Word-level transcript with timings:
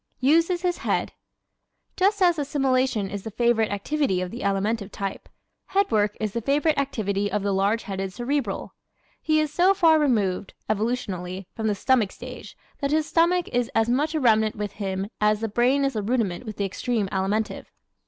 Uses 0.19 0.63
His 0.63 0.79
Head¶ 0.79 1.11
Just 1.95 2.23
as 2.23 2.39
assimilation 2.39 3.07
is 3.07 3.21
the 3.21 3.29
favorite 3.29 3.69
activity 3.69 4.19
of 4.19 4.31
the 4.31 4.39
Alimentive 4.39 4.89
type, 4.91 5.29
head 5.67 5.91
work 5.91 6.17
is 6.19 6.33
the 6.33 6.41
favorite 6.41 6.79
activity 6.79 7.31
of 7.31 7.43
the 7.43 7.53
large 7.53 7.83
headed 7.83 8.11
Cerebral. 8.11 8.73
He 9.21 9.39
is 9.39 9.53
so 9.53 9.75
far 9.75 9.99
removed, 9.99 10.55
evolutionally, 10.67 11.45
from 11.53 11.67
the 11.67 11.75
stomach 11.75 12.11
stage 12.11 12.57
that 12.79 12.89
his 12.89 13.05
stomach 13.05 13.47
is 13.49 13.69
as 13.75 13.89
much 13.89 14.15
a 14.15 14.19
remnant 14.19 14.55
with 14.55 14.71
him 14.71 15.07
as 15.21 15.39
the 15.41 15.47
brain 15.47 15.85
is 15.85 15.95
a 15.95 16.01
rudiment 16.01 16.47
with 16.47 16.57
the 16.57 16.65
extreme 16.65 17.07
Alimentive. 17.09 17.65